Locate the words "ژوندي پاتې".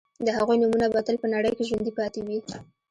1.69-2.19